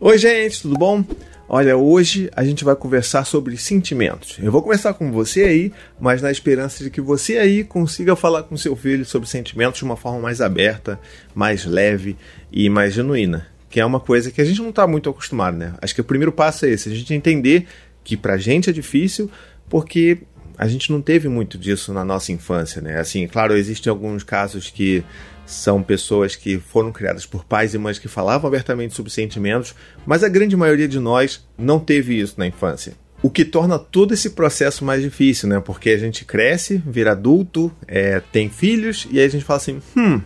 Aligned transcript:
Oi, 0.00 0.16
gente, 0.16 0.62
tudo 0.62 0.78
bom? 0.78 1.04
Olha, 1.48 1.76
hoje 1.76 2.30
a 2.36 2.44
gente 2.44 2.62
vai 2.62 2.76
conversar 2.76 3.24
sobre 3.24 3.56
sentimentos. 3.56 4.38
Eu 4.40 4.52
vou 4.52 4.62
conversar 4.62 4.94
com 4.94 5.10
você 5.10 5.42
aí, 5.42 5.72
mas 5.98 6.22
na 6.22 6.30
esperança 6.30 6.84
de 6.84 6.88
que 6.88 7.00
você 7.00 7.36
aí 7.36 7.64
consiga 7.64 8.14
falar 8.14 8.44
com 8.44 8.56
seu 8.56 8.76
filho 8.76 9.04
sobre 9.04 9.28
sentimentos 9.28 9.78
de 9.78 9.84
uma 9.84 9.96
forma 9.96 10.20
mais 10.20 10.40
aberta, 10.40 11.00
mais 11.34 11.64
leve 11.64 12.16
e 12.52 12.70
mais 12.70 12.94
genuína. 12.94 13.48
Que 13.68 13.80
é 13.80 13.84
uma 13.84 13.98
coisa 13.98 14.30
que 14.30 14.40
a 14.40 14.44
gente 14.44 14.62
não 14.62 14.70
está 14.70 14.86
muito 14.86 15.10
acostumado, 15.10 15.56
né? 15.56 15.74
Acho 15.82 15.96
que 15.96 16.00
o 16.00 16.04
primeiro 16.04 16.30
passo 16.30 16.64
é 16.64 16.70
esse, 16.70 16.88
a 16.88 16.94
gente 16.94 17.12
entender 17.12 17.66
que 18.04 18.16
pra 18.16 18.36
gente 18.36 18.70
é 18.70 18.72
difícil, 18.72 19.28
porque 19.68 20.18
a 20.58 20.66
gente 20.66 20.90
não 20.90 21.00
teve 21.00 21.28
muito 21.28 21.56
disso 21.56 21.92
na 21.92 22.04
nossa 22.04 22.32
infância, 22.32 22.82
né? 22.82 22.98
Assim, 22.98 23.26
claro, 23.28 23.56
existem 23.56 23.88
alguns 23.88 24.24
casos 24.24 24.68
que 24.68 25.04
são 25.46 25.82
pessoas 25.82 26.34
que 26.34 26.58
foram 26.58 26.92
criadas 26.92 27.24
por 27.24 27.44
pais 27.44 27.72
e 27.72 27.78
mães 27.78 27.98
que 27.98 28.08
falavam 28.08 28.48
abertamente 28.48 28.94
sobre 28.94 29.12
sentimentos, 29.12 29.74
mas 30.04 30.24
a 30.24 30.28
grande 30.28 30.56
maioria 30.56 30.88
de 30.88 30.98
nós 30.98 31.46
não 31.56 31.78
teve 31.78 32.20
isso 32.20 32.34
na 32.36 32.46
infância. 32.46 32.94
O 33.22 33.30
que 33.30 33.44
torna 33.44 33.78
todo 33.78 34.12
esse 34.12 34.30
processo 34.30 34.84
mais 34.84 35.00
difícil, 35.00 35.48
né? 35.48 35.60
Porque 35.60 35.90
a 35.90 35.98
gente 35.98 36.24
cresce, 36.24 36.82
vira 36.84 37.12
adulto, 37.12 37.72
é, 37.86 38.20
tem 38.32 38.50
filhos, 38.50 39.08
e 39.10 39.18
aí 39.18 39.26
a 39.26 39.30
gente 39.30 39.44
fala 39.44 39.56
assim: 39.58 39.80
hum, 39.96 40.20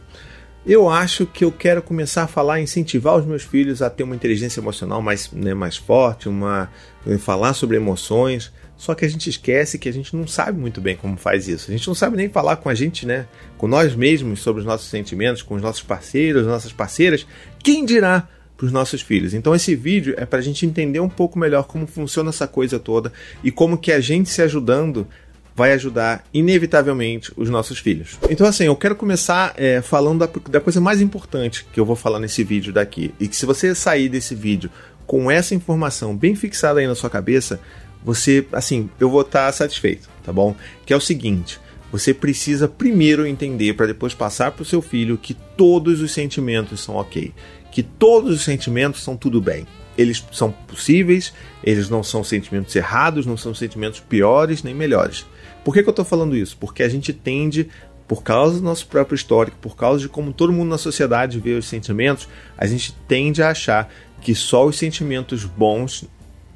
eu 0.67 0.89
acho 0.89 1.27
que 1.27 1.45
eu 1.45 1.51
quero 1.51 1.83
começar 1.83 2.25
a 2.25 2.27
falar, 2.27 2.61
incentivar 2.61 3.17
os 3.17 3.27
meus 3.27 3.43
filhos 3.43 3.83
a 3.83 3.91
ter 3.91 4.03
uma 4.03 4.15
inteligência 4.15 4.61
emocional 4.61 5.03
mais, 5.03 5.31
né, 5.33 5.55
mais 5.55 5.77
forte, 5.77 6.29
uma 6.29 6.71
falar 7.19 7.55
sobre 7.55 7.77
emoções. 7.77 8.53
Só 8.77 8.95
que 8.95 9.05
a 9.05 9.09
gente 9.09 9.31
esquece 9.31 9.79
que 9.79 9.89
a 9.89 9.93
gente 9.93 10.17
não 10.17 10.27
sabe 10.27 10.59
muito 10.59 10.81
bem 10.81 10.97
como 10.97 11.17
faz 11.17 11.47
isso. 11.47 11.71
A 11.71 11.73
gente 11.77 11.87
não 11.87 11.95
sabe 11.95 12.17
nem 12.17 12.29
falar 12.29 12.57
com 12.57 12.69
a 12.69 12.75
gente, 12.75 13.07
né? 13.07 13.27
Com 13.57 13.69
nós 13.69 13.95
mesmos 13.95 14.41
sobre 14.41 14.61
os 14.61 14.67
nossos 14.67 14.89
sentimentos, 14.89 15.41
com 15.41 15.55
os 15.55 15.63
nossos 15.63 15.83
parceiros, 15.83 16.47
nossas 16.47 16.73
parceiras. 16.73 17.25
Quem 17.63 17.85
dirá 17.85 18.29
para 18.57 18.67
os 18.67 18.73
nossos 18.73 19.01
filhos? 19.01 19.35
Então 19.35 19.55
esse 19.55 19.77
vídeo 19.77 20.15
é 20.17 20.27
para 20.27 20.41
a 20.41 20.43
gente 20.43 20.67
entender 20.67 20.99
um 20.99 21.09
pouco 21.09 21.39
melhor 21.39 21.65
como 21.65 21.87
funciona 21.87 22.31
essa 22.31 22.49
coisa 22.49 22.79
toda 22.79 23.13
e 23.45 23.53
como 23.53 23.79
que 23.79 23.93
a 23.93 24.01
gente 24.01 24.29
se 24.29 24.43
ajudando 24.43 25.07
vai 25.55 25.73
ajudar 25.73 26.25
inevitavelmente 26.33 27.31
os 27.37 27.51
nossos 27.51 27.79
filhos. 27.79 28.19
Então 28.29 28.47
assim, 28.47 28.65
eu 28.65 28.75
quero 28.75 28.97
começar 28.97 29.53
é, 29.57 29.81
falando 29.81 30.27
da, 30.27 30.51
da 30.51 30.61
coisa 30.61 30.81
mais 30.81 31.01
importante 31.01 31.65
que 31.73 31.79
eu 31.79 31.85
vou 31.85 31.95
falar 31.95 32.19
nesse 32.19 32.43
vídeo 32.43 32.73
daqui. 32.73 33.15
E 33.21 33.29
que 33.29 33.37
se 33.37 33.47
você 33.47 33.75
sair 33.75 34.09
desse 34.09 34.35
vídeo 34.35 34.71
com 35.13 35.31
essa 35.31 35.55
informação 35.55 36.17
bem 36.17 36.35
fixada 36.35 36.81
aí 36.81 36.87
na 36.87 36.95
sua 36.95 37.11
cabeça, 37.11 37.61
você, 38.03 38.47
assim, 38.51 38.89
eu 38.99 39.11
vou 39.11 39.21
estar 39.21 39.45
tá 39.45 39.53
satisfeito, 39.53 40.09
tá 40.25 40.33
bom? 40.33 40.57
Que 40.87 40.93
é 40.95 40.97
o 40.97 41.01
seguinte: 41.03 41.61
você 41.93 42.15
precisa 42.15 42.67
primeiro 42.67 43.27
entender 43.27 43.75
para 43.75 43.85
depois 43.85 44.15
passar 44.15 44.53
para 44.53 44.63
o 44.63 44.65
seu 44.65 44.81
filho 44.81 45.19
que 45.19 45.35
todos 45.35 46.01
os 46.01 46.13
sentimentos 46.13 46.81
são 46.81 46.95
ok, 46.95 47.31
que 47.71 47.83
todos 47.83 48.35
os 48.35 48.43
sentimentos 48.43 49.03
são 49.03 49.15
tudo 49.15 49.39
bem. 49.39 49.67
Eles 49.99 50.25
são 50.33 50.51
possíveis, 50.51 51.35
eles 51.63 51.91
não 51.91 52.03
são 52.03 52.25
sentimentos 52.25 52.75
errados, 52.75 53.27
não 53.27 53.37
são 53.37 53.55
sentimentos 53.55 54.01
piores 54.01 54.63
nem 54.63 54.75
melhores. 54.75 55.27
Por 55.63 55.75
que, 55.75 55.83
que 55.83 55.89
eu 55.91 55.93
estou 55.93 56.07
falando 56.07 56.35
isso? 56.35 56.57
Porque 56.57 56.83
a 56.83 56.89
gente 56.89 57.13
tende 57.13 57.69
por 58.09 58.23
causa 58.23 58.59
do 58.59 58.65
nosso 58.65 58.87
próprio 58.87 59.15
histórico, 59.15 59.57
por 59.61 59.77
causa 59.77 60.01
de 60.01 60.09
como 60.09 60.33
todo 60.33 60.53
mundo 60.53 60.69
na 60.69 60.79
sociedade 60.79 61.39
vê 61.39 61.53
os 61.53 61.67
sentimentos, 61.67 62.29
a 62.59 62.67
gente 62.67 62.95
tende 63.09 63.43
a 63.43 63.51
achar 63.51 63.91
que 64.23 64.35
só 64.35 64.67
os 64.67 64.77
sentimentos 64.79 65.45
bons, 65.45 66.05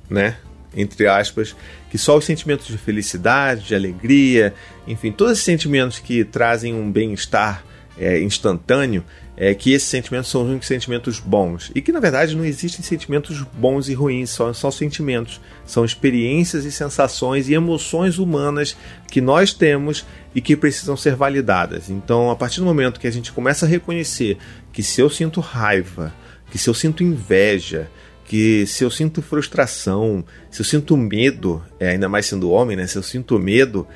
né, 0.08 0.36
entre 0.74 1.06
aspas, 1.06 1.56
que 1.90 1.98
só 1.98 2.16
os 2.16 2.24
sentimentos 2.24 2.66
de 2.66 2.78
felicidade, 2.78 3.66
de 3.66 3.74
alegria, 3.74 4.54
enfim, 4.86 5.10
todos 5.10 5.34
esses 5.34 5.44
sentimentos 5.44 5.98
que 5.98 6.24
trazem 6.24 6.74
um 6.74 6.90
bem-estar 6.90 7.64
é, 7.98 8.20
instantâneo, 8.20 9.02
é, 9.36 9.54
que 9.54 9.72
esses 9.72 9.88
sentimentos 9.88 10.30
são 10.30 10.42
os 10.42 10.48
únicos 10.48 10.66
sentimentos 10.66 11.20
bons. 11.20 11.70
E 11.74 11.82
que 11.82 11.92
na 11.92 12.00
verdade 12.00 12.34
não 12.34 12.44
existem 12.44 12.82
sentimentos 12.82 13.42
bons 13.52 13.88
e 13.88 13.94
ruins, 13.94 14.30
são 14.30 14.52
só 14.54 14.70
sentimentos. 14.70 15.40
São 15.64 15.84
experiências 15.84 16.64
e 16.64 16.72
sensações 16.72 17.48
e 17.48 17.54
emoções 17.54 18.18
humanas 18.18 18.76
que 19.10 19.20
nós 19.20 19.52
temos 19.52 20.06
e 20.34 20.40
que 20.40 20.56
precisam 20.56 20.96
ser 20.96 21.14
validadas. 21.16 21.90
Então, 21.90 22.30
a 22.30 22.36
partir 22.36 22.60
do 22.60 22.66
momento 22.66 23.00
que 23.00 23.06
a 23.06 23.12
gente 23.12 23.32
começa 23.32 23.66
a 23.66 23.68
reconhecer 23.68 24.38
que 24.72 24.82
se 24.82 25.00
eu 25.00 25.10
sinto 25.10 25.40
raiva, 25.40 26.14
que 26.50 26.58
se 26.58 26.68
eu 26.68 26.74
sinto 26.74 27.02
inveja, 27.02 27.90
que 28.24 28.66
se 28.66 28.84
eu 28.84 28.90
sinto 28.90 29.22
frustração, 29.22 30.24
se 30.50 30.60
eu 30.60 30.64
sinto 30.64 30.96
medo, 30.96 31.62
é, 31.78 31.90
ainda 31.90 32.08
mais 32.08 32.26
sendo 32.26 32.50
homem, 32.50 32.76
né? 32.76 32.86
Se 32.86 32.96
eu 32.96 33.02
sinto 33.02 33.38
medo, 33.38 33.86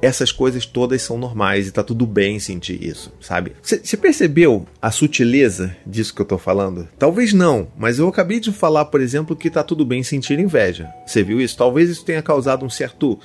essas 0.00 0.30
coisas 0.30 0.64
todas 0.64 1.02
são 1.02 1.18
normais 1.18 1.66
e 1.66 1.72
tá 1.72 1.82
tudo 1.82 2.06
bem 2.06 2.38
sentir 2.38 2.82
isso, 2.82 3.12
sabe? 3.20 3.52
Você 3.62 3.96
percebeu 3.96 4.66
a 4.80 4.90
sutileza 4.90 5.76
disso 5.84 6.14
que 6.14 6.22
eu 6.22 6.26
tô 6.26 6.38
falando? 6.38 6.88
Talvez 6.98 7.32
não, 7.32 7.68
mas 7.76 7.98
eu 7.98 8.08
acabei 8.08 8.38
de 8.38 8.52
falar, 8.52 8.84
por 8.86 9.00
exemplo, 9.00 9.34
que 9.34 9.50
tá 9.50 9.62
tudo 9.62 9.84
bem 9.84 10.02
sentir 10.02 10.38
inveja. 10.38 10.88
Você 11.06 11.22
viu 11.22 11.40
isso? 11.40 11.56
Talvez 11.56 11.90
isso 11.90 12.04
tenha 12.04 12.22
causado 12.22 12.64
um 12.64 12.70
certo 12.70 13.18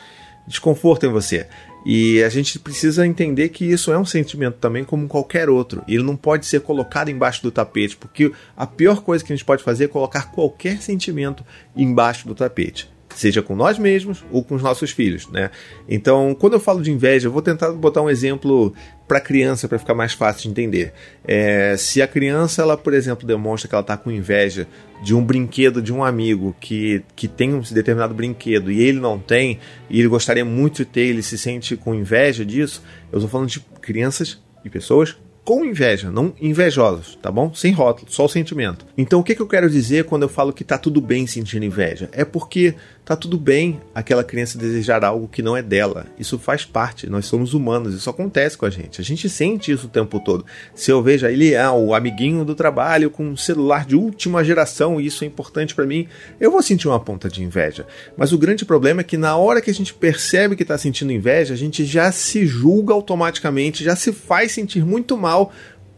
desconforto 0.48 1.06
em 1.06 1.10
você. 1.10 1.48
E 1.86 2.24
a 2.24 2.30
gente 2.30 2.58
precisa 2.60 3.06
entender 3.06 3.50
que 3.50 3.66
isso 3.66 3.92
é 3.92 3.98
um 3.98 4.06
sentimento 4.06 4.58
também 4.58 4.84
como 4.84 5.08
qualquer 5.08 5.50
outro. 5.50 5.84
E 5.88 5.96
ele 5.96 6.04
não 6.04 6.16
pode 6.16 6.46
ser 6.46 6.62
colocado 6.62 7.10
embaixo 7.10 7.44
do 7.44 7.52
tapete, 7.52 7.98
porque 7.98 8.32
a 8.56 8.66
pior 8.66 9.02
coisa 9.02 9.24
que 9.24 9.34
a 9.34 9.36
gente 9.36 9.46
pode 9.46 9.64
fazer 9.64 9.86
é 9.86 9.88
colocar 9.88 10.32
qualquer 10.32 10.82
sentimento 10.82 11.44
embaixo 11.76 12.28
do 12.28 12.36
tapete 12.36 12.93
seja 13.16 13.42
com 13.42 13.56
nós 13.56 13.78
mesmos 13.78 14.24
ou 14.32 14.44
com 14.44 14.56
os 14.56 14.62
nossos 14.62 14.92
filhos, 14.92 15.28
né? 15.30 15.52
Então, 15.88 16.36
quando 16.40 16.54
eu 16.54 16.60
falo 16.60 16.82
de 16.82 16.92
inveja, 16.92 17.28
eu 17.28 17.32
vou 17.32 17.42
tentar 17.42 17.72
botar 17.72 18.02
um 18.02 18.10
exemplo 18.10 18.74
para 19.08 19.18
a 19.18 19.22
criança 19.22 19.68
para 19.68 19.78
ficar 19.78 19.94
mais 19.94 20.14
fácil 20.14 20.44
de 20.44 20.50
entender. 20.50 20.94
É, 21.26 21.76
se 21.78 22.02
a 22.02 22.08
criança, 22.08 22.62
ela, 22.62 22.78
por 22.78 22.94
exemplo, 22.94 23.28
demonstra 23.28 23.68
que 23.68 23.76
ela 23.76 23.82
está 23.82 23.98
com 23.98 24.10
inveja 24.10 24.68
de 25.04 25.14
um 25.14 25.24
brinquedo 25.24 25.82
de 25.82 25.92
um 25.94 26.04
amigo 26.04 26.56
que, 26.60 27.04
que 27.16 27.28
tem 27.28 27.54
um 27.54 27.60
determinado 27.60 28.14
brinquedo 28.14 28.72
e 28.72 28.82
ele 28.82 29.00
não 29.00 29.20
tem, 29.20 29.60
e 29.90 30.00
ele 30.00 30.08
gostaria 30.08 30.46
muito 30.46 30.78
de 30.78 30.86
ter, 30.86 31.08
ele 31.08 31.22
se 31.22 31.38
sente 31.38 31.76
com 31.76 31.94
inveja 31.94 32.46
disso, 32.46 32.82
eu 33.12 33.18
estou 33.18 33.30
falando 33.30 33.50
de 33.50 33.60
crianças 33.82 34.42
e 34.64 34.70
pessoas 34.70 35.18
com 35.44 35.66
inveja, 35.66 36.10
não 36.10 36.34
invejosos, 36.40 37.18
tá 37.22 37.30
bom? 37.30 37.54
Sem 37.54 37.74
rótulo, 37.74 38.10
só 38.10 38.26
o 38.26 38.30
sentimento. 38.30 38.86
Então 38.98 39.20
o 39.20 39.24
que, 39.24 39.36
que 39.36 39.42
eu 39.42 39.48
quero 39.48 39.70
dizer 39.70 40.06
quando 40.06 40.24
eu 40.24 40.30
falo 40.30 40.54
que 40.54 40.64
tá 40.64 40.78
tudo 40.78 41.02
bem 41.02 41.28
sentir 41.28 41.62
inveja? 41.62 42.10
É 42.14 42.24
porque 42.24 42.76
tá 43.06 43.16
tudo 43.16 43.38
bem 43.38 43.82
aquela 43.94 44.24
criança 44.24 44.58
desejar 44.58 45.04
algo 45.04 45.28
que 45.28 45.42
não 45.42 45.58
é 45.58 45.62
dela. 45.62 46.06
Isso 46.18 46.40
faz 46.40 46.64
parte, 46.64 47.10
nós 47.10 47.26
somos 47.26 47.54
humanos, 47.54 47.94
isso 47.94 48.10
acontece 48.10 48.58
com 48.58 48.66
a 48.66 48.70
gente. 48.70 49.02
A 49.02 49.04
gente 49.04 49.28
sente 49.30 49.72
isso 49.72 49.88
o 49.88 49.90
tempo 49.90 50.20
todo. 50.20 50.46
Se 50.74 50.92
eu 50.92 51.02
vejo 51.04 51.26
ele, 51.26 51.56
ah, 51.56 51.74
o 51.74 51.94
amiguinho 51.94 52.46
do 52.46 52.56
trabalho 52.56 53.10
com 53.10 53.26
um 53.26 53.38
celular 53.38 53.86
de 53.86 53.96
última 53.96 54.44
geração 54.44 55.02
e 55.02 55.06
isso 55.06 55.24
é 55.24 55.28
importante 55.28 55.76
para 55.76 55.86
mim, 55.86 56.08
eu 56.40 56.52
vou 56.52 56.62
sentir 56.62 56.88
uma 56.88 57.00
ponta 57.00 57.28
de 57.30 57.44
inveja. 57.44 57.86
Mas 58.16 58.32
o 58.32 58.38
grande 58.38 58.64
problema 58.64 59.02
é 59.02 59.04
que 59.04 59.18
na 59.18 59.36
hora 59.36 59.62
que 59.62 59.70
a 59.70 59.74
gente 59.74 59.94
percebe 59.94 60.56
que 60.56 60.66
tá 60.66 60.78
sentindo 60.78 61.12
inveja, 61.12 61.54
a 61.54 61.58
gente 61.58 61.84
já 61.84 62.12
se 62.12 62.46
julga 62.46 62.94
automaticamente, 62.94 63.84
já 63.84 63.96
se 63.96 64.14
faz 64.14 64.54
sentir 64.54 64.86
muito 64.86 65.18
mal 65.18 65.52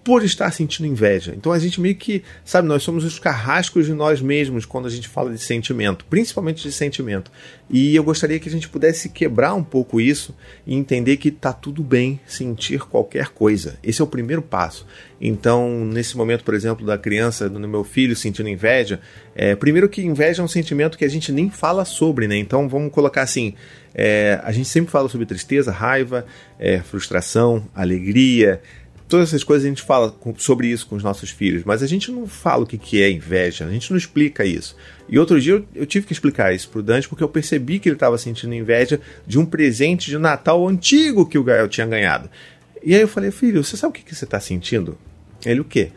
por 0.05 0.23
estar 0.23 0.51
sentindo 0.51 0.85
inveja. 0.85 1.33
Então 1.35 1.51
a 1.51 1.57
gente 1.57 1.81
meio 1.81 1.95
que, 1.95 2.23
sabe, 2.45 2.67
nós 2.67 2.83
somos 2.83 3.03
os 3.03 3.17
carrascos 3.17 3.88
de 3.88 3.93
nós 3.93 4.21
mesmos 4.21 4.63
quando 4.63 4.85
a 4.85 4.89
gente 4.89 5.07
fala 5.07 5.31
de 5.31 5.39
sentimento, 5.39 6.05
principalmente 6.05 6.61
de 6.61 6.71
sentimento. 6.71 7.31
E 7.67 7.95
eu 7.95 8.03
gostaria 8.03 8.39
que 8.39 8.47
a 8.47 8.51
gente 8.51 8.69
pudesse 8.69 9.09
quebrar 9.09 9.55
um 9.55 9.63
pouco 9.63 9.99
isso 9.99 10.35
e 10.67 10.75
entender 10.75 11.17
que 11.17 11.31
tá 11.31 11.51
tudo 11.51 11.81
bem 11.81 12.19
sentir 12.27 12.81
qualquer 12.81 13.29
coisa. 13.29 13.79
Esse 13.83 13.99
é 13.99 14.03
o 14.03 14.07
primeiro 14.07 14.43
passo. 14.43 14.85
Então, 15.19 15.83
nesse 15.85 16.16
momento, 16.16 16.43
por 16.43 16.53
exemplo, 16.53 16.85
da 16.85 16.99
criança, 16.99 17.49
do 17.49 17.59
meu 17.67 17.83
filho 17.83 18.16
sentindo 18.16 18.47
inveja, 18.47 18.99
é, 19.33 19.55
primeiro 19.55 19.89
que 19.89 20.03
inveja 20.03 20.43
é 20.43 20.45
um 20.45 20.47
sentimento 20.47 20.99
que 20.99 21.05
a 21.05 21.09
gente 21.09 21.31
nem 21.31 21.49
fala 21.49 21.83
sobre, 21.83 22.27
né? 22.27 22.37
Então 22.37 22.69
vamos 22.69 22.91
colocar 22.93 23.23
assim: 23.23 23.55
é, 23.95 24.39
a 24.43 24.51
gente 24.51 24.69
sempre 24.69 24.91
fala 24.91 25.09
sobre 25.09 25.25
tristeza, 25.25 25.72
raiva, 25.72 26.27
é, 26.59 26.79
frustração, 26.79 27.67
alegria 27.73 28.61
todas 29.07 29.29
essas 29.29 29.43
coisas 29.43 29.66
a 29.66 29.69
gente 29.69 29.81
fala 29.81 30.16
sobre 30.38 30.67
isso 30.67 30.88
com 30.88 30.95
os 30.95 31.03
nossos 31.03 31.29
filhos, 31.29 31.63
mas 31.63 31.83
a 31.83 31.88
gente 31.88 32.11
não 32.11 32.27
fala 32.27 32.63
o 32.63 32.67
que 32.67 33.01
é 33.01 33.09
inveja, 33.09 33.66
a 33.66 33.71
gente 33.71 33.91
não 33.91 33.97
explica 33.97 34.45
isso. 34.45 34.75
E 35.07 35.19
outro 35.19 35.40
dia 35.40 35.53
eu, 35.53 35.66
eu 35.75 35.85
tive 35.85 36.05
que 36.05 36.13
explicar 36.13 36.53
isso 36.53 36.69
pro 36.69 36.81
Dante 36.81 37.07
porque 37.07 37.23
eu 37.23 37.29
percebi 37.29 37.79
que 37.79 37.87
ele 37.87 37.96
estava 37.96 38.17
sentindo 38.17 38.53
inveja 38.53 38.99
de 39.25 39.37
um 39.37 39.46
presente 39.46 40.09
de 40.09 40.17
Natal 40.17 40.67
antigo 40.67 41.28
que 41.28 41.37
o 41.37 41.43
Gael 41.43 41.67
tinha 41.67 41.85
ganhado. 41.85 42.29
E 42.84 42.93
aí 42.93 43.02
eu 43.02 43.07
falei, 43.07 43.31
filho, 43.31 43.63
você 43.63 43.78
sabe 43.78 43.91
o 43.91 43.93
que, 43.93 44.03
que 44.03 44.16
você 44.16 44.25
está 44.25 44.40
sentindo? 44.40 44.97
Ele, 45.46 45.59
o 45.59 45.66
quê? 45.66 45.91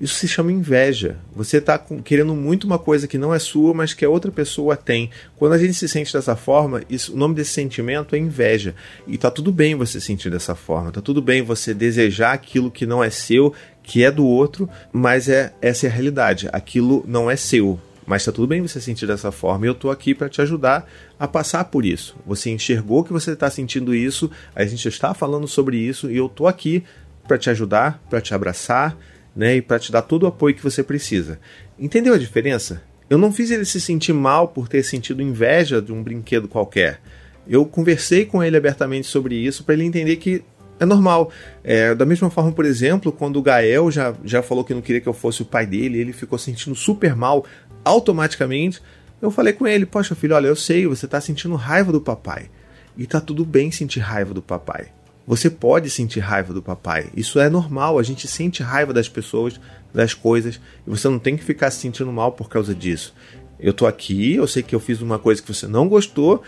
Isso 0.00 0.14
se 0.14 0.28
chama 0.28 0.52
inveja. 0.52 1.16
Você 1.34 1.56
está 1.56 1.76
querendo 1.78 2.34
muito 2.34 2.64
uma 2.64 2.78
coisa 2.78 3.08
que 3.08 3.18
não 3.18 3.34
é 3.34 3.38
sua, 3.38 3.74
mas 3.74 3.92
que 3.92 4.04
a 4.04 4.08
outra 4.08 4.30
pessoa 4.30 4.76
tem. 4.76 5.10
Quando 5.36 5.54
a 5.54 5.58
gente 5.58 5.74
se 5.74 5.88
sente 5.88 6.12
dessa 6.12 6.36
forma, 6.36 6.82
isso, 6.88 7.14
o 7.14 7.16
nome 7.16 7.34
desse 7.34 7.50
sentimento 7.50 8.14
é 8.14 8.18
inveja. 8.18 8.74
E 9.06 9.18
tá 9.18 9.30
tudo 9.30 9.50
bem 9.50 9.74
você 9.74 10.00
sentir 10.00 10.30
dessa 10.30 10.54
forma. 10.54 10.92
Tá 10.92 11.00
tudo 11.00 11.20
bem 11.20 11.42
você 11.42 11.74
desejar 11.74 12.32
aquilo 12.32 12.70
que 12.70 12.86
não 12.86 13.02
é 13.02 13.10
seu, 13.10 13.52
que 13.82 14.04
é 14.04 14.10
do 14.10 14.24
outro, 14.24 14.68
mas 14.92 15.28
é 15.28 15.52
essa 15.60 15.86
é 15.86 15.90
a 15.90 15.92
realidade. 15.92 16.48
Aquilo 16.52 17.04
não 17.06 17.28
é 17.28 17.34
seu. 17.34 17.80
Mas 18.06 18.24
tá 18.24 18.30
tudo 18.30 18.46
bem 18.46 18.62
você 18.62 18.80
sentir 18.80 19.06
dessa 19.06 19.32
forma. 19.32 19.66
E 19.66 19.68
eu 19.68 19.74
tô 19.74 19.90
aqui 19.90 20.14
para 20.14 20.28
te 20.28 20.40
ajudar 20.40 20.88
a 21.18 21.26
passar 21.26 21.64
por 21.64 21.84
isso. 21.84 22.16
Você 22.24 22.50
enxergou 22.50 23.02
que 23.02 23.12
você 23.12 23.32
está 23.32 23.50
sentindo 23.50 23.94
isso, 23.94 24.30
a 24.54 24.64
gente 24.64 24.86
está 24.86 25.12
falando 25.12 25.48
sobre 25.48 25.76
isso 25.76 26.10
e 26.10 26.16
eu 26.16 26.28
tô 26.28 26.46
aqui 26.46 26.84
para 27.26 27.36
te 27.36 27.50
ajudar, 27.50 28.02
para 28.08 28.20
te 28.20 28.32
abraçar 28.32 28.96
né, 29.34 29.56
e 29.56 29.62
para 29.62 29.78
te 29.78 29.92
dar 29.92 30.02
todo 30.02 30.24
o 30.24 30.26
apoio 30.26 30.54
que 30.54 30.62
você 30.62 30.82
precisa. 30.82 31.38
Entendeu 31.78 32.14
a 32.14 32.18
diferença? 32.18 32.82
eu 33.10 33.16
não 33.16 33.32
fiz 33.32 33.50
ele 33.50 33.64
se 33.64 33.80
sentir 33.80 34.12
mal 34.12 34.48
por 34.48 34.68
ter 34.68 34.82
sentido 34.82 35.22
inveja 35.22 35.80
de 35.80 35.92
um 35.92 36.02
brinquedo 36.02 36.46
qualquer. 36.46 37.00
Eu 37.48 37.64
conversei 37.64 38.26
com 38.26 38.42
ele 38.42 38.56
abertamente 38.56 39.06
sobre 39.06 39.34
isso 39.34 39.64
para 39.64 39.74
ele 39.74 39.84
entender 39.84 40.16
que 40.16 40.44
é 40.78 40.84
normal. 40.84 41.32
É, 41.64 41.94
da 41.94 42.04
mesma 42.04 42.28
forma, 42.28 42.52
por 42.52 42.66
exemplo, 42.66 43.10
quando 43.10 43.36
o 43.38 43.42
Gael 43.42 43.90
já, 43.90 44.14
já 44.22 44.42
falou 44.42 44.62
que 44.62 44.74
não 44.74 44.82
queria 44.82 45.00
que 45.00 45.08
eu 45.08 45.14
fosse 45.14 45.40
o 45.40 45.46
pai 45.46 45.64
dele, 45.64 45.98
ele 45.98 46.12
ficou 46.12 46.38
sentindo 46.38 46.76
super 46.76 47.16
mal 47.16 47.46
automaticamente. 47.82 48.82
Eu 49.22 49.30
falei 49.30 49.54
com 49.54 49.66
ele: 49.66 49.86
Poxa, 49.86 50.14
filho, 50.14 50.34
olha, 50.34 50.48
eu 50.48 50.56
sei, 50.56 50.86
você 50.86 51.06
está 51.06 51.20
sentindo 51.20 51.54
raiva 51.54 51.90
do 51.90 52.00
papai. 52.00 52.50
E 52.96 53.06
tá 53.06 53.20
tudo 53.20 53.44
bem 53.44 53.70
sentir 53.70 54.00
raiva 54.00 54.34
do 54.34 54.42
papai. 54.42 54.88
Você 55.28 55.50
pode 55.50 55.90
sentir 55.90 56.20
raiva 56.20 56.54
do 56.54 56.62
papai. 56.62 57.10
Isso 57.14 57.38
é 57.38 57.50
normal. 57.50 57.98
A 57.98 58.02
gente 58.02 58.26
sente 58.26 58.62
raiva 58.62 58.94
das 58.94 59.10
pessoas, 59.10 59.60
das 59.92 60.14
coisas, 60.14 60.58
e 60.86 60.88
você 60.88 61.06
não 61.06 61.18
tem 61.18 61.36
que 61.36 61.44
ficar 61.44 61.70
se 61.70 61.80
sentindo 61.80 62.10
mal 62.10 62.32
por 62.32 62.48
causa 62.48 62.74
disso. 62.74 63.14
Eu 63.60 63.74
tô 63.74 63.86
aqui, 63.86 64.36
eu 64.36 64.46
sei 64.46 64.62
que 64.62 64.74
eu 64.74 64.80
fiz 64.80 65.02
uma 65.02 65.18
coisa 65.18 65.42
que 65.42 65.52
você 65.52 65.66
não 65.66 65.86
gostou, 65.86 66.42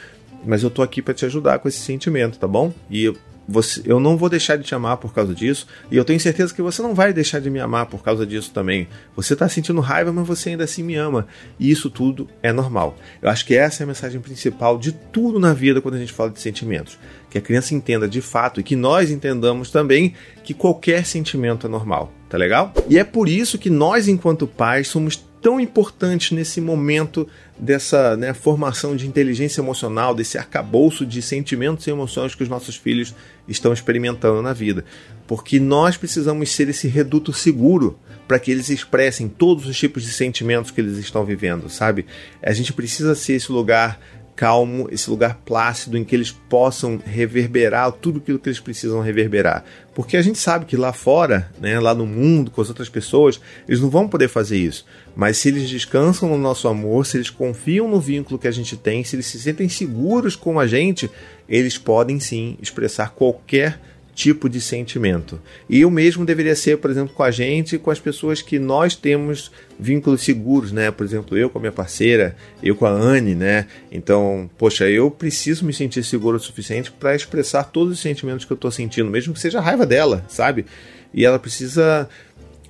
mas 0.47 0.63
eu 0.63 0.71
tô 0.71 0.81
aqui 0.81 1.03
para 1.03 1.13
te 1.13 1.27
ajudar 1.27 1.59
com 1.59 1.69
esse 1.69 1.81
sentimento, 1.81 2.39
tá 2.39 2.49
bom? 2.49 2.73
E 2.91 3.13
você, 3.51 3.83
eu 3.85 3.99
não 3.99 4.17
vou 4.17 4.29
deixar 4.29 4.57
de 4.57 4.63
te 4.63 4.75
amar 4.75 4.99
por 4.99 5.13
causa 5.13 5.35
disso, 5.35 5.67
e 5.91 5.97
eu 5.97 6.05
tenho 6.05 6.21
certeza 6.21 6.55
que 6.55 6.63
você 6.63 6.81
não 6.81 6.95
vai 6.95 7.13
deixar 7.13 7.41
de 7.41 7.51
me 7.51 7.59
amar 7.59 7.87
por 7.87 8.01
causa 8.01 8.25
disso 8.25 8.53
também. 8.53 8.87
Você 9.17 9.33
está 9.33 9.49
sentindo 9.49 9.81
raiva, 9.81 10.13
mas 10.13 10.27
você 10.27 10.51
ainda 10.51 10.65
assim 10.65 10.85
me 10.85 10.95
ama, 10.95 11.27
e 11.59 11.69
isso 11.69 11.91
tudo 11.91 12.29
é 12.43 12.53
normal. 12.53 12.97
Eu 13.21 13.29
acho 13.29 13.45
que 13.45 13.57
essa 13.57 13.83
é 13.83 13.85
a 13.85 13.87
mensagem 13.89 14.21
principal 14.21 14.79
de 14.79 14.93
tudo 14.93 15.41
na 15.41 15.53
vida 15.53 15.81
quando 15.81 15.97
a 15.97 15.99
gente 15.99 16.13
fala 16.13 16.31
de 16.31 16.41
sentimentos. 16.41 16.97
Que 17.29 17.39
a 17.39 17.41
criança 17.41 17.75
entenda 17.75 18.09
de 18.09 18.21
fato 18.21 18.61
e 18.61 18.63
que 18.63 18.77
nós 18.77 19.11
entendamos 19.11 19.71
também 19.71 20.15
que 20.45 20.55
qualquer 20.55 21.05
sentimento 21.05 21.67
é 21.67 21.71
normal, 21.71 22.13
tá 22.29 22.39
legal? 22.39 22.73
E 22.89 22.99
é 22.99 23.05
por 23.05 23.29
isso 23.29 23.59
que 23.59 23.71
nós, 23.71 24.07
enquanto 24.07 24.47
pais, 24.47 24.89
somos 24.89 25.17
tão 25.41 25.61
importante 25.61 26.35
nesse 26.35 26.61
momento 26.61 27.27
dessa 27.59 28.17
né, 28.17 28.33
formação 28.33 28.97
de 28.97 29.07
inteligência 29.07 29.61
emocional, 29.61 30.15
desse 30.15 30.39
arcabouço 30.39 31.05
de 31.05 31.21
sentimentos 31.23 31.87
e 31.87 31.91
emoções 31.91 32.35
que 32.35 32.43
os 32.43 32.49
nossos 32.49 32.77
filhos 32.77 33.15
estão 33.49 33.73
experimentando 33.73 34.41
na 34.43 34.53
vida. 34.53 34.85
Porque 35.27 35.61
nós 35.61 35.97
precisamos 35.97 36.51
ser 36.51 36.69
esse 36.69 36.89
reduto 36.89 37.33
seguro 37.33 37.99
para 38.27 38.39
que 38.39 38.51
eles 38.51 38.71
expressem 38.71 39.29
todos 39.29 39.67
os 39.67 39.77
tipos 39.77 40.05
de 40.05 40.13
sentimentos 40.13 40.71
que 40.71 40.81
eles 40.81 40.97
estão 40.99 41.25
vivendo, 41.25 41.69
sabe? 41.69 42.07
A 42.43 42.53
gente 42.53 42.73
precisa 42.73 43.15
ser 43.15 43.35
esse 43.35 43.51
lugar 43.51 43.99
calmo, 44.41 44.89
esse 44.91 45.11
lugar 45.11 45.39
plácido 45.45 45.99
em 45.99 46.03
que 46.03 46.17
eles 46.17 46.31
possam 46.31 46.99
reverberar 47.05 47.93
tudo 47.93 48.21
aquilo 48.21 48.39
que 48.39 48.49
eles 48.49 48.59
precisam 48.59 49.03
reverberar. 49.03 49.63
Porque 49.95 50.17
a 50.17 50.23
gente 50.23 50.39
sabe 50.39 50.65
que 50.65 50.79
lá 50.79 50.95
fora, 50.95 51.53
né, 51.61 51.79
lá 51.79 51.95
no 51.95 52.07
mundo, 52.07 52.51
com 52.51 52.63
as 52.63 52.71
outras 52.71 52.89
pessoas, 52.89 53.39
eles 53.69 53.83
não 53.83 53.91
vão 53.91 54.09
poder 54.09 54.29
fazer 54.29 54.57
isso. 54.57 54.87
Mas 55.15 55.37
se 55.37 55.51
eles 55.51 55.69
descansam 55.69 56.27
no 56.27 56.39
nosso 56.39 56.69
amor, 56.69 57.05
se 57.05 57.19
eles 57.19 57.29
confiam 57.29 57.87
no 57.87 58.01
vínculo 58.01 58.39
que 58.39 58.49
a 58.49 58.51
gente 58.51 58.79
tem, 58.79 59.05
se 59.05 59.15
eles 59.15 59.27
se 59.27 59.39
sentem 59.39 59.69
seguros 59.69 60.35
com 60.35 60.59
a 60.59 60.67
gente, 60.67 61.11
eles 61.47 61.77
podem 61.77 62.19
sim 62.19 62.57
expressar 62.63 63.11
qualquer 63.11 63.79
tipo 64.21 64.51
de 64.51 64.61
sentimento. 64.61 65.41
E 65.67 65.83
o 65.83 65.91
mesmo 65.91 66.27
deveria 66.27 66.55
ser, 66.55 66.77
por 66.77 66.91
exemplo, 66.91 67.15
com 67.15 67.23
a 67.23 67.31
gente 67.31 67.77
e 67.77 67.79
com 67.79 67.91
as 67.91 67.99
pessoas 67.99 68.43
que 68.43 68.59
nós 68.59 68.95
temos 68.95 69.51
vínculos 69.79 70.21
seguros, 70.21 70.73
né? 70.73 70.91
Por 70.91 71.07
exemplo, 71.07 71.39
eu 71.39 71.49
com 71.49 71.57
a 71.57 71.61
minha 71.63 71.73
parceira, 71.73 72.37
eu 72.63 72.77
com 72.77 72.85
a 72.85 72.91
Anne, 72.91 73.35
né? 73.35 73.67
Então, 73.91 74.51
poxa, 74.59 74.91
eu 74.91 75.11
preciso 75.11 75.65
me 75.65 75.73
sentir 75.73 76.05
seguro 76.05 76.37
o 76.37 76.41
suficiente 76.41 76.93
para 76.93 77.17
expressar 77.17 77.65
todos 77.65 77.95
os 77.95 78.01
sentimentos 78.01 78.45
que 78.45 78.53
eu 78.53 78.57
estou 78.57 78.71
sentindo, 78.71 79.11
mesmo 79.11 79.33
que 79.33 79.41
seja 79.41 79.59
a 79.59 79.63
raiva 79.63 79.87
dela, 79.87 80.23
sabe? 80.29 80.67
E 81.15 81.25
ela 81.25 81.39
precisa 81.39 82.07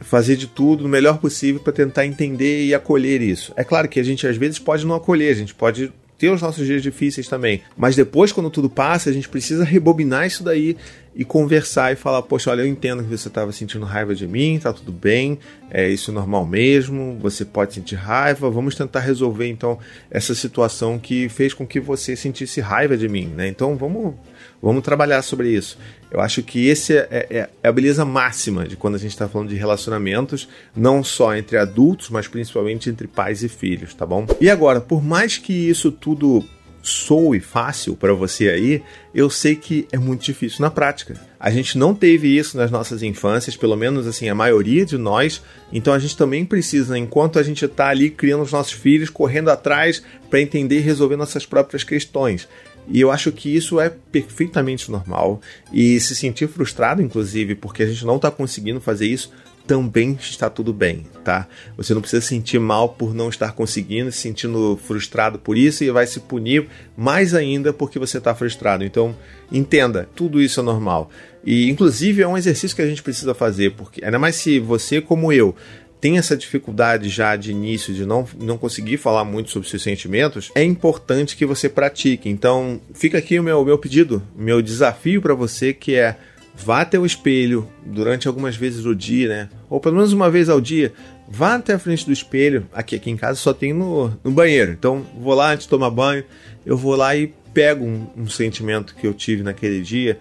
fazer 0.02 0.36
de 0.36 0.46
tudo 0.46 0.84
o 0.84 0.88
melhor 0.88 1.18
possível 1.18 1.60
para 1.60 1.72
tentar 1.72 2.06
entender 2.06 2.64
e 2.64 2.72
acolher 2.72 3.20
isso. 3.20 3.52
É 3.56 3.64
claro 3.64 3.88
que 3.88 3.98
a 3.98 4.04
gente 4.04 4.24
às 4.24 4.36
vezes 4.36 4.60
pode 4.60 4.86
não 4.86 4.94
acolher, 4.94 5.32
a 5.32 5.36
gente 5.36 5.52
pode 5.52 5.92
ter 6.20 6.28
os 6.28 6.42
nossos 6.42 6.66
dias 6.66 6.82
difíceis 6.82 7.26
também. 7.26 7.62
Mas 7.74 7.96
depois, 7.96 8.30
quando 8.30 8.50
tudo 8.50 8.68
passa, 8.68 9.08
a 9.08 9.12
gente 9.12 9.26
precisa 9.26 9.64
rebobinar 9.64 10.26
isso 10.26 10.44
daí 10.44 10.76
e 11.14 11.24
conversar 11.24 11.92
e 11.92 11.96
falar: 11.96 12.22
Poxa, 12.22 12.50
olha, 12.50 12.62
eu 12.62 12.66
entendo 12.66 13.02
que 13.02 13.08
você 13.08 13.28
estava 13.28 13.52
sentindo 13.52 13.84
raiva 13.84 14.14
de 14.14 14.26
mim, 14.26 14.58
tá 14.58 14.72
tudo 14.72 14.92
bem, 14.92 15.38
é 15.70 15.88
isso 15.88 16.12
normal 16.12 16.46
mesmo, 16.46 17.18
você 17.20 17.44
pode 17.44 17.74
sentir 17.74 17.96
raiva, 17.96 18.50
vamos 18.50 18.74
tentar 18.74 19.00
resolver 19.00 19.48
então 19.48 19.78
essa 20.10 20.34
situação 20.34 20.98
que 20.98 21.28
fez 21.28 21.52
com 21.52 21.66
que 21.66 21.80
você 21.80 22.14
sentisse 22.14 22.60
raiva 22.60 22.96
de 22.96 23.08
mim, 23.08 23.26
né? 23.26 23.48
Então 23.48 23.76
vamos, 23.76 24.14
vamos 24.62 24.82
trabalhar 24.82 25.22
sobre 25.22 25.50
isso. 25.50 25.78
Eu 26.10 26.20
acho 26.20 26.42
que 26.42 26.66
esse 26.66 26.96
é, 26.96 27.08
é, 27.30 27.48
é 27.62 27.68
a 27.68 27.72
beleza 27.72 28.04
máxima 28.04 28.66
de 28.66 28.76
quando 28.76 28.96
a 28.96 28.98
gente 28.98 29.12
está 29.12 29.28
falando 29.28 29.48
de 29.48 29.54
relacionamentos, 29.54 30.48
não 30.74 31.04
só 31.04 31.36
entre 31.36 31.56
adultos, 31.56 32.10
mas 32.10 32.26
principalmente 32.26 32.90
entre 32.90 33.06
pais 33.06 33.44
e 33.44 33.48
filhos, 33.48 33.94
tá 33.94 34.04
bom? 34.04 34.26
E 34.40 34.50
agora, 34.50 34.80
por 34.80 35.02
mais 35.02 35.38
que 35.38 35.52
isso 35.52 35.92
tudo 35.92 36.44
soe 36.82 37.40
fácil 37.40 37.94
para 37.94 38.12
você 38.14 38.48
aí, 38.48 38.82
eu 39.14 39.28
sei 39.28 39.54
que 39.56 39.86
é 39.92 39.98
muito 39.98 40.24
difícil 40.24 40.62
na 40.62 40.70
prática. 40.70 41.20
A 41.38 41.50
gente 41.50 41.76
não 41.76 41.94
teve 41.94 42.36
isso 42.36 42.56
nas 42.56 42.70
nossas 42.70 43.02
infâncias, 43.02 43.56
pelo 43.56 43.76
menos 43.76 44.06
assim, 44.06 44.28
a 44.28 44.34
maioria 44.34 44.84
de 44.84 44.96
nós. 44.96 45.42
Então 45.72 45.92
a 45.92 45.98
gente 45.98 46.16
também 46.16 46.44
precisa, 46.44 46.98
enquanto 46.98 47.38
a 47.38 47.42
gente 47.42 47.64
está 47.64 47.88
ali 47.88 48.10
criando 48.10 48.42
os 48.42 48.52
nossos 48.52 48.72
filhos, 48.72 49.10
correndo 49.10 49.50
atrás 49.50 50.02
para 50.28 50.40
entender 50.40 50.76
e 50.76 50.80
resolver 50.80 51.16
nossas 51.16 51.46
próprias 51.46 51.84
questões. 51.84 52.48
E 52.88 53.00
eu 53.00 53.10
acho 53.10 53.30
que 53.30 53.54
isso 53.54 53.78
é 53.78 53.88
perfeitamente 53.90 54.90
normal. 54.90 55.40
E 55.72 56.00
se 56.00 56.16
sentir 56.16 56.48
frustrado, 56.48 57.02
inclusive, 57.02 57.54
porque 57.54 57.82
a 57.82 57.86
gente 57.86 58.04
não 58.04 58.16
está 58.16 58.30
conseguindo 58.30 58.80
fazer 58.80 59.06
isso, 59.06 59.30
também 59.70 60.18
está 60.20 60.50
tudo 60.50 60.72
bem, 60.72 61.06
tá? 61.22 61.46
Você 61.76 61.94
não 61.94 62.00
precisa 62.00 62.20
sentir 62.20 62.58
mal 62.58 62.88
por 62.88 63.14
não 63.14 63.28
estar 63.28 63.52
conseguindo, 63.52 64.10
se 64.10 64.18
sentindo 64.18 64.76
frustrado 64.84 65.38
por 65.38 65.56
isso 65.56 65.84
e 65.84 65.90
vai 65.92 66.08
se 66.08 66.18
punir 66.18 66.66
mais 66.96 67.34
ainda 67.34 67.72
porque 67.72 67.96
você 67.96 68.18
está 68.18 68.34
frustrado. 68.34 68.82
Então, 68.82 69.14
entenda, 69.52 70.08
tudo 70.12 70.42
isso 70.42 70.58
é 70.58 70.62
normal. 70.64 71.08
E, 71.46 71.70
inclusive, 71.70 72.20
é 72.20 72.26
um 72.26 72.36
exercício 72.36 72.74
que 72.74 72.82
a 72.82 72.86
gente 72.86 73.00
precisa 73.00 73.32
fazer, 73.32 73.76
porque 73.76 74.04
ainda 74.04 74.18
mais 74.18 74.34
se 74.34 74.58
você, 74.58 75.00
como 75.00 75.32
eu, 75.32 75.54
tem 76.00 76.18
essa 76.18 76.36
dificuldade 76.36 77.08
já 77.08 77.36
de 77.36 77.52
início 77.52 77.94
de 77.94 78.04
não, 78.04 78.26
não 78.40 78.58
conseguir 78.58 78.96
falar 78.96 79.24
muito 79.24 79.52
sobre 79.52 79.68
seus 79.68 79.84
sentimentos, 79.84 80.50
é 80.52 80.64
importante 80.64 81.36
que 81.36 81.46
você 81.46 81.68
pratique. 81.68 82.28
Então, 82.28 82.80
fica 82.92 83.18
aqui 83.18 83.38
o 83.38 83.42
meu, 83.44 83.64
meu 83.64 83.78
pedido, 83.78 84.20
meu 84.34 84.60
desafio 84.60 85.22
para 85.22 85.34
você 85.34 85.72
que 85.72 85.94
é 85.94 86.16
vá 86.62 86.82
até 86.82 86.98
o 86.98 87.06
espelho 87.06 87.68
durante 87.84 88.28
algumas 88.28 88.56
vezes 88.56 88.82
do 88.82 88.94
dia, 88.94 89.28
né? 89.28 89.48
Ou 89.68 89.80
pelo 89.80 89.96
menos 89.96 90.12
uma 90.12 90.30
vez 90.30 90.48
ao 90.48 90.60
dia. 90.60 90.92
Vá 91.28 91.54
até 91.54 91.74
a 91.74 91.78
frente 91.78 92.04
do 92.04 92.12
espelho. 92.12 92.66
Aqui, 92.72 92.96
aqui 92.96 93.10
em 93.10 93.16
casa 93.16 93.38
só 93.38 93.52
tem 93.52 93.72
no, 93.72 94.08
no 94.22 94.30
banheiro. 94.30 94.72
Então, 94.72 95.04
vou 95.18 95.34
lá 95.34 95.52
antes 95.52 95.64
de 95.64 95.70
tomar 95.70 95.90
banho, 95.90 96.24
eu 96.66 96.76
vou 96.76 96.94
lá 96.96 97.16
e 97.16 97.32
pego 97.54 97.84
um, 97.84 98.06
um 98.16 98.28
sentimento 98.28 98.94
que 98.94 99.06
eu 99.06 99.14
tive 99.14 99.42
naquele 99.42 99.80
dia 99.80 100.18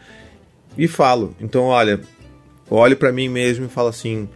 e 0.77 0.87
falo. 0.87 1.35
Então, 1.39 1.63
olha, 1.63 1.99
olho 2.69 2.95
para 2.95 3.11
mim 3.11 3.27
mesmo 3.27 3.65
e 3.65 3.69
falo 3.69 3.89
assim: 3.89 4.29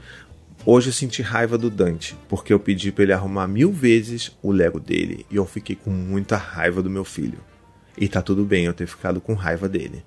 Hoje 0.65 0.89
eu 0.89 0.93
senti 0.93 1.21
raiva 1.21 1.57
do 1.57 1.69
Dante, 1.69 2.15
porque 2.29 2.53
eu 2.53 2.59
pedi 2.59 2.89
para 2.89 3.03
ele 3.03 3.13
arrumar 3.13 3.47
mil 3.47 3.69
vezes 3.71 4.31
o 4.41 4.49
Lego 4.49 4.79
dele 4.79 5.25
e 5.29 5.35
eu 5.35 5.45
fiquei 5.45 5.75
com 5.75 5.89
muita 5.89 6.37
raiva 6.37 6.81
do 6.81 6.89
meu 6.89 7.03
filho. 7.03 7.39
E 7.97 8.07
tá 8.07 8.21
tudo 8.21 8.45
bem 8.45 8.65
eu 8.65 8.73
ter 8.73 8.87
ficado 8.87 9.19
com 9.19 9.33
raiva 9.33 9.67
dele. 9.67 10.03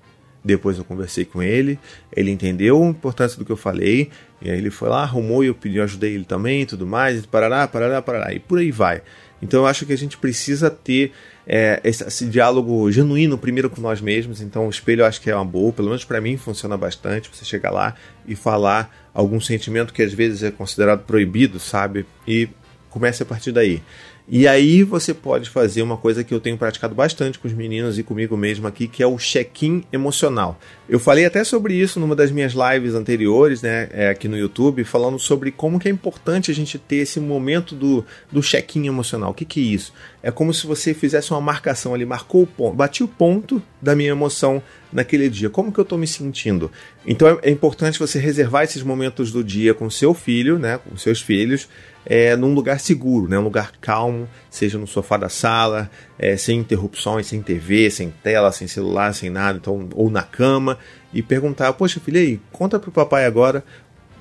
Depois 0.47 0.77
eu 0.77 0.85
conversei 0.85 1.25
com 1.25 1.43
ele, 1.43 1.77
ele 2.15 2.31
entendeu 2.31 2.81
a 2.81 2.87
importância 2.87 3.37
do 3.37 3.43
que 3.43 3.51
eu 3.51 3.57
falei, 3.57 4.09
e 4.41 4.49
aí 4.49 4.57
ele 4.57 4.69
foi 4.69 4.87
lá, 4.87 5.01
arrumou 5.01 5.43
e 5.43 5.47
eu 5.47 5.53
pedi, 5.53 5.75
eu 5.75 5.83
ajudei 5.83 6.13
ele 6.15 6.23
também 6.23 6.65
tudo 6.65 6.87
mais, 6.87 7.25
parará, 7.25 7.67
parará, 7.67 8.01
parará, 8.01 8.33
e 8.33 8.39
por 8.39 8.57
aí 8.57 8.71
vai. 8.71 9.01
Então 9.41 9.61
eu 9.61 9.67
acho 9.67 9.85
que 9.85 9.91
a 9.91 9.97
gente 9.97 10.17
precisa 10.17 10.69
ter 10.69 11.11
é, 11.45 11.81
esse, 11.83 12.01
esse, 12.01 12.25
diálogo 12.27 12.89
genuíno 12.89 13.37
primeiro 13.37 13.69
com 13.69 13.81
nós 13.81 13.99
mesmos. 13.99 14.39
Então 14.39 14.67
o 14.67 14.69
espelho 14.69 15.01
eu 15.01 15.05
acho 15.05 15.19
que 15.19 15.29
é 15.29 15.35
uma 15.35 15.43
boa, 15.43 15.73
pelo 15.73 15.89
menos 15.89 16.05
para 16.05 16.21
mim 16.21 16.37
funciona 16.37 16.77
bastante. 16.77 17.29
Você 17.31 17.43
chegar 17.43 17.71
lá 17.71 17.93
e 18.25 18.35
falar 18.35 19.09
algum 19.13 19.41
sentimento 19.41 19.93
que 19.93 20.01
às 20.01 20.13
vezes 20.13 20.43
é 20.43 20.49
considerado 20.49 21.03
proibido, 21.05 21.59
sabe? 21.59 22.05
E 22.25 22.47
comece 22.89 23.21
a 23.21 23.25
partir 23.25 23.51
daí. 23.51 23.83
E 24.29 24.45
aí 24.45 24.83
você 24.83 25.13
pode 25.13 25.49
fazer 25.49 25.81
uma 25.81 25.95
coisa 25.95 26.21
que 26.21 26.33
eu 26.33 26.41
tenho 26.41 26.57
praticado 26.57 26.93
bastante 26.93 27.39
com 27.39 27.47
os 27.47 27.53
meninos 27.53 27.97
e 27.97 28.03
comigo 28.03 28.35
mesmo 28.35 28.67
aqui, 28.67 28.85
que 28.85 29.01
é 29.01 29.07
o 29.07 29.15
check-in 29.15 29.85
emocional. 29.91 30.59
Eu 30.89 30.99
falei 30.99 31.25
até 31.25 31.45
sobre 31.45 31.75
isso 31.75 31.97
numa 31.97 32.13
das 32.13 32.29
minhas 32.29 32.51
lives 32.51 32.93
anteriores, 32.93 33.61
né, 33.61 33.87
é, 33.89 34.09
aqui 34.09 34.27
no 34.27 34.37
YouTube, 34.37 34.83
falando 34.83 35.17
sobre 35.17 35.49
como 35.49 35.79
que 35.79 35.87
é 35.87 35.91
importante 35.91 36.51
a 36.51 36.53
gente 36.53 36.77
ter 36.77 36.97
esse 36.97 37.21
momento 37.21 37.73
do, 37.73 38.03
do 38.29 38.41
check-in 38.41 38.87
emocional. 38.87 39.31
O 39.31 39.33
que, 39.33 39.45
que 39.45 39.61
é 39.61 39.63
isso? 39.63 39.93
É 40.21 40.29
como 40.29 40.53
se 40.53 40.67
você 40.67 40.93
fizesse 40.93 41.31
uma 41.31 41.39
marcação 41.39 41.93
ali, 41.93 42.05
marcou 42.05 42.43
o 42.43 42.47
ponto, 42.47 42.75
bati 42.75 43.05
o 43.05 43.07
ponto 43.07 43.63
da 43.81 43.95
minha 43.95 44.09
emoção 44.09 44.61
naquele 44.91 45.29
dia. 45.29 45.49
Como 45.49 45.71
que 45.71 45.79
eu 45.79 45.83
estou 45.83 45.97
me 45.97 46.07
sentindo? 46.07 46.69
Então 47.05 47.29
é, 47.29 47.39
é 47.43 47.49
importante 47.49 47.97
você 47.97 48.19
reservar 48.19 48.65
esses 48.65 48.83
momentos 48.83 49.31
do 49.31 49.41
dia 49.41 49.73
com 49.73 49.89
seu 49.89 50.13
filho, 50.13 50.59
né, 50.59 50.79
com 50.79 50.97
seus 50.97 51.21
filhos, 51.21 51.69
é, 52.09 52.37
num 52.37 52.53
lugar 52.53 52.79
seguro, 52.79 53.27
né? 53.27 53.37
um 53.37 53.43
lugar 53.43 53.73
calmo, 53.81 54.29
seja 54.49 54.77
no 54.77 54.87
sofá 54.87 55.17
da 55.17 55.27
sala, 55.27 55.91
é, 56.17 56.37
sem 56.37 56.59
interrupções, 56.59 57.27
sem 57.27 57.41
TV, 57.41 57.91
sem 57.91 58.09
tela, 58.23 58.49
sem 58.53 58.65
celular, 58.65 59.13
sem 59.13 59.29
nada, 59.29 59.57
então, 59.57 59.89
ou 59.93 60.09
na 60.09 60.23
cama, 60.23 60.77
e 61.13 61.21
perguntar, 61.21 61.73
poxa 61.73 61.99
filha, 61.99 62.39
conta 62.51 62.79
pro 62.79 62.91
papai 62.91 63.25
agora 63.25 63.63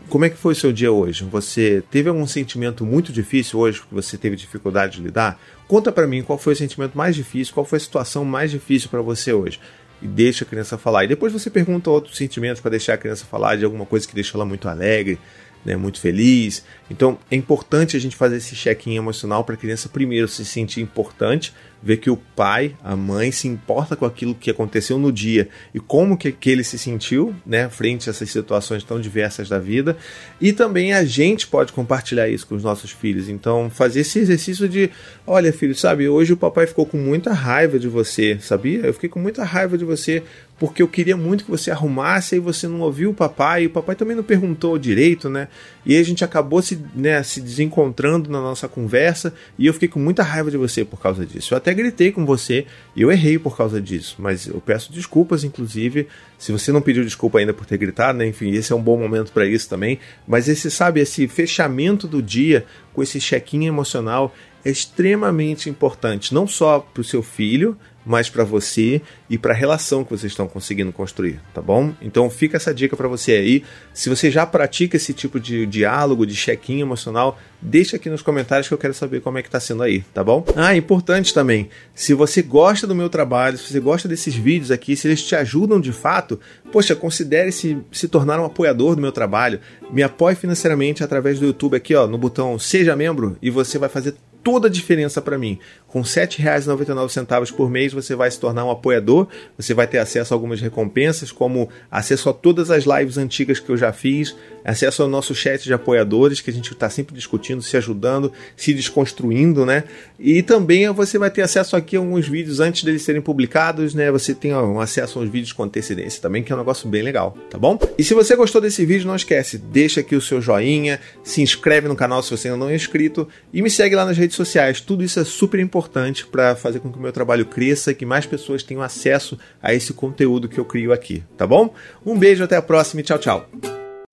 Como 0.08 0.24
é 0.24 0.30
que 0.30 0.36
foi 0.36 0.52
o 0.52 0.56
seu 0.56 0.72
dia 0.72 0.90
hoje? 0.90 1.24
Você 1.24 1.82
teve 1.88 2.08
algum 2.08 2.26
sentimento 2.26 2.84
muito 2.84 3.12
difícil 3.12 3.60
hoje 3.60 3.80
que 3.80 3.94
você 3.94 4.16
teve 4.18 4.34
dificuldade 4.34 4.96
de 4.96 5.02
lidar? 5.02 5.40
Conta 5.68 5.92
para 5.92 6.06
mim 6.06 6.22
qual 6.22 6.38
foi 6.38 6.54
o 6.54 6.56
sentimento 6.56 6.98
mais 6.98 7.14
difícil, 7.14 7.54
qual 7.54 7.66
foi 7.66 7.76
a 7.76 7.80
situação 7.80 8.24
mais 8.24 8.50
difícil 8.50 8.88
para 8.88 9.00
você 9.00 9.32
hoje. 9.32 9.60
E 10.02 10.06
deixa 10.06 10.44
a 10.44 10.46
criança 10.46 10.76
falar. 10.76 11.04
E 11.04 11.08
depois 11.08 11.32
você 11.32 11.50
pergunta 11.50 11.90
outros 11.90 12.16
sentimentos 12.16 12.60
para 12.60 12.70
deixar 12.72 12.94
a 12.94 12.98
criança 12.98 13.24
falar 13.24 13.56
de 13.56 13.64
alguma 13.64 13.86
coisa 13.86 14.06
que 14.06 14.14
deixou 14.14 14.38
ela 14.38 14.44
muito 14.44 14.68
alegre, 14.68 15.18
né, 15.66 15.76
muito 15.76 16.00
feliz. 16.00 16.64
Então 16.88 17.18
é 17.28 17.34
importante 17.34 17.96
a 17.96 18.00
gente 18.00 18.14
fazer 18.14 18.36
esse 18.36 18.54
check-in 18.54 18.94
emocional 18.94 19.42
para 19.42 19.56
a 19.56 19.58
criança 19.58 19.88
primeiro 19.88 20.28
se 20.28 20.44
sentir 20.44 20.80
importante, 20.80 21.52
ver 21.82 21.98
que 21.98 22.10
o 22.10 22.16
pai, 22.16 22.74
a 22.82 22.96
mãe 22.96 23.30
se 23.30 23.46
importa 23.46 23.94
com 23.94 24.04
aquilo 24.04 24.34
que 24.34 24.50
aconteceu 24.50 24.98
no 24.98 25.12
dia 25.12 25.48
e 25.74 25.80
como 25.80 26.16
que, 26.16 26.32
que 26.32 26.50
ele 26.50 26.64
se 26.64 26.78
sentiu, 26.78 27.34
né, 27.44 27.68
frente 27.68 28.08
a 28.08 28.10
essas 28.10 28.30
situações 28.30 28.82
tão 28.82 29.00
diversas 29.00 29.48
da 29.48 29.58
vida. 29.58 29.96
E 30.40 30.52
também 30.52 30.92
a 30.92 31.04
gente 31.04 31.46
pode 31.46 31.72
compartilhar 31.72 32.28
isso 32.28 32.46
com 32.46 32.54
os 32.54 32.62
nossos 32.62 32.90
filhos. 32.90 33.28
Então 33.28 33.70
fazer 33.70 34.00
esse 34.00 34.18
exercício 34.18 34.68
de, 34.68 34.90
olha 35.26 35.52
filho, 35.52 35.74
sabe, 35.74 36.08
hoje 36.08 36.32
o 36.32 36.36
papai 36.36 36.66
ficou 36.66 36.86
com 36.86 36.96
muita 36.96 37.32
raiva 37.32 37.78
de 37.78 37.88
você, 37.88 38.38
sabia? 38.40 38.80
Eu 38.80 38.94
fiquei 38.94 39.08
com 39.08 39.20
muita 39.20 39.44
raiva 39.44 39.78
de 39.78 39.84
você 39.84 40.22
porque 40.58 40.82
eu 40.82 40.88
queria 40.88 41.16
muito 41.16 41.44
que 41.44 41.50
você 41.50 41.70
arrumasse 41.70 42.36
e 42.36 42.40
você 42.40 42.66
não 42.66 42.80
ouviu 42.80 43.10
o 43.10 43.14
papai, 43.14 43.64
e 43.64 43.66
o 43.66 43.70
papai 43.70 43.94
também 43.94 44.16
não 44.16 44.22
perguntou 44.22 44.78
direito, 44.78 45.28
né? 45.28 45.48
E 45.84 45.94
aí 45.94 46.00
a 46.00 46.04
gente 46.04 46.24
acabou 46.24 46.62
se, 46.62 46.80
né, 46.94 47.22
se 47.22 47.40
desencontrando 47.40 48.30
na 48.30 48.40
nossa 48.40 48.66
conversa 48.66 49.34
e 49.58 49.66
eu 49.66 49.72
fiquei 49.74 49.88
com 49.88 50.00
muita 50.00 50.22
raiva 50.22 50.50
de 50.50 50.56
você 50.56 50.84
por 50.84 51.00
causa 51.00 51.26
disso. 51.26 51.52
Eu 51.52 51.58
até 51.66 51.74
gritei 51.74 52.12
com 52.12 52.24
você 52.24 52.64
e 52.94 53.02
eu 53.02 53.10
errei 53.10 53.40
por 53.40 53.56
causa 53.56 53.80
disso, 53.80 54.14
mas 54.20 54.46
eu 54.46 54.60
peço 54.60 54.92
desculpas, 54.92 55.42
inclusive, 55.42 56.06
se 56.38 56.52
você 56.52 56.70
não 56.70 56.80
pediu 56.80 57.02
desculpa 57.02 57.40
ainda 57.40 57.52
por 57.52 57.66
ter 57.66 57.76
gritado, 57.76 58.18
né? 58.18 58.26
Enfim, 58.28 58.52
esse 58.52 58.72
é 58.72 58.76
um 58.76 58.80
bom 58.80 58.96
momento 58.96 59.32
para 59.32 59.44
isso 59.44 59.68
também. 59.68 59.98
Mas 60.28 60.48
esse, 60.48 60.70
sabe, 60.70 61.00
esse 61.00 61.26
fechamento 61.26 62.06
do 62.06 62.22
dia 62.22 62.64
com 62.94 63.02
esse 63.02 63.18
check-in 63.18 63.66
emocional 63.66 64.32
é 64.64 64.70
extremamente 64.70 65.68
importante, 65.68 66.32
não 66.32 66.46
só 66.46 66.78
para 66.78 67.00
o 67.00 67.04
seu 67.04 67.20
filho, 67.20 67.76
mas 68.06 68.30
para 68.30 68.44
você 68.44 69.02
e 69.28 69.36
para 69.36 69.52
a 69.52 69.56
relação 69.56 70.04
que 70.04 70.10
vocês 70.10 70.32
estão 70.32 70.46
conseguindo 70.46 70.92
construir, 70.92 71.40
tá 71.52 71.60
bom? 71.60 71.92
Então 72.00 72.30
fica 72.30 72.56
essa 72.56 72.72
dica 72.72 72.96
para 72.96 73.08
você 73.08 73.32
aí. 73.32 73.64
Se 73.92 74.08
você 74.08 74.30
já 74.30 74.46
pratica 74.46 74.96
esse 74.96 75.12
tipo 75.12 75.40
de 75.40 75.66
diálogo, 75.66 76.24
de 76.24 76.34
check-in 76.34 76.80
emocional, 76.80 77.36
deixa 77.60 77.96
aqui 77.96 78.08
nos 78.08 78.22
comentários 78.22 78.68
que 78.68 78.74
eu 78.74 78.78
quero 78.78 78.94
saber 78.94 79.20
como 79.20 79.38
é 79.38 79.42
que 79.42 79.50
tá 79.50 79.58
sendo 79.58 79.82
aí, 79.82 80.02
tá 80.14 80.22
bom? 80.22 80.44
Ah, 80.54 80.76
importante 80.76 81.34
também, 81.34 81.68
se 81.94 82.14
você 82.14 82.42
gosta 82.42 82.86
do 82.86 82.94
meu 82.94 83.08
trabalho, 83.08 83.58
se 83.58 83.72
você 83.72 83.80
gosta 83.80 84.06
desses 84.06 84.34
vídeos 84.34 84.70
aqui, 84.70 84.94
se 84.94 85.08
eles 85.08 85.22
te 85.24 85.34
ajudam 85.34 85.80
de 85.80 85.92
fato, 85.92 86.38
poxa, 86.70 86.94
considere 86.94 87.50
se, 87.50 87.76
se 87.90 88.06
tornar 88.06 88.38
um 88.38 88.44
apoiador 88.44 88.94
do 88.94 89.02
meu 89.02 89.10
trabalho. 89.10 89.58
Me 89.90 90.02
apoie 90.02 90.34
financeiramente 90.36 91.02
através 91.02 91.40
do 91.40 91.46
YouTube 91.46 91.76
aqui, 91.76 91.94
ó, 91.94 92.06
no 92.06 92.18
botão 92.18 92.58
Seja 92.58 92.94
Membro 92.94 93.36
e 93.42 93.50
você 93.50 93.78
vai 93.78 93.88
fazer 93.88 94.14
toda 94.46 94.68
a 94.68 94.70
diferença 94.70 95.20
para 95.20 95.36
mim. 95.36 95.58
Com 95.88 96.02
R$ 96.02 96.06
7,99 96.06 97.52
por 97.52 97.68
mês 97.68 97.92
você 97.92 98.14
vai 98.14 98.30
se 98.30 98.38
tornar 98.38 98.64
um 98.64 98.70
apoiador, 98.70 99.26
você 99.58 99.74
vai 99.74 99.88
ter 99.88 99.98
acesso 99.98 100.32
a 100.32 100.36
algumas 100.36 100.60
recompensas, 100.60 101.32
como 101.32 101.68
acesso 101.90 102.30
a 102.30 102.32
todas 102.32 102.70
as 102.70 102.84
lives 102.84 103.18
antigas 103.18 103.58
que 103.58 103.68
eu 103.68 103.76
já 103.76 103.92
fiz, 103.92 104.36
acesso 104.70 105.02
ao 105.02 105.08
nosso 105.08 105.34
chat 105.34 105.62
de 105.62 105.72
apoiadores, 105.72 106.40
que 106.40 106.50
a 106.50 106.52
gente 106.52 106.72
está 106.72 106.90
sempre 106.90 107.14
discutindo, 107.14 107.62
se 107.62 107.76
ajudando, 107.76 108.32
se 108.56 108.74
desconstruindo, 108.74 109.64
né? 109.64 109.84
E 110.18 110.42
também 110.42 110.88
você 110.92 111.18
vai 111.18 111.30
ter 111.30 111.42
acesso 111.42 111.76
aqui 111.76 111.96
a 111.96 112.00
alguns 112.00 112.26
vídeos 112.28 112.60
antes 112.60 112.82
deles 112.82 113.02
serem 113.02 113.22
publicados, 113.22 113.94
né? 113.94 114.10
Você 114.10 114.34
tem 114.34 114.54
um 114.54 114.80
acesso 114.80 115.18
aos 115.18 115.28
vídeos 115.28 115.52
com 115.52 115.62
antecedência 115.62 116.20
também, 116.20 116.42
que 116.42 116.52
é 116.52 116.54
um 116.54 116.58
negócio 116.58 116.88
bem 116.88 117.02
legal, 117.02 117.36
tá 117.50 117.58
bom? 117.58 117.78
E 117.96 118.04
se 118.04 118.14
você 118.14 118.34
gostou 118.34 118.60
desse 118.60 118.84
vídeo, 118.84 119.06
não 119.06 119.16
esquece, 119.16 119.58
deixa 119.58 120.00
aqui 120.00 120.16
o 120.16 120.20
seu 120.20 120.40
joinha, 120.40 121.00
se 121.22 121.42
inscreve 121.42 121.88
no 121.88 121.96
canal 121.96 122.22
se 122.22 122.30
você 122.30 122.48
ainda 122.48 122.58
não 122.58 122.68
é 122.68 122.74
inscrito 122.74 123.28
e 123.52 123.62
me 123.62 123.70
segue 123.70 123.94
lá 123.94 124.04
nas 124.04 124.16
redes 124.16 124.36
sociais. 124.36 124.80
Tudo 124.80 125.04
isso 125.04 125.20
é 125.20 125.24
super 125.24 125.60
importante 125.60 126.26
para 126.26 126.56
fazer 126.56 126.80
com 126.80 126.90
que 126.90 126.98
o 126.98 127.02
meu 127.02 127.12
trabalho 127.12 127.46
cresça 127.46 127.90
e 127.90 127.94
que 127.94 128.06
mais 128.06 128.26
pessoas 128.26 128.62
tenham 128.62 128.82
acesso 128.82 129.38
a 129.62 129.72
esse 129.74 129.92
conteúdo 129.92 130.48
que 130.48 130.58
eu 130.58 130.64
crio 130.64 130.92
aqui, 130.92 131.22
tá 131.36 131.46
bom? 131.46 131.74
Um 132.04 132.18
beijo, 132.18 132.44
até 132.44 132.56
a 132.56 132.62
próxima 132.62 133.00
e 133.00 133.04
tchau, 133.04 133.18
tchau. 133.18 133.75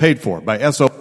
Paid 0.00 0.18
for 0.18 0.40
by 0.40 0.70
SO. 0.70 0.99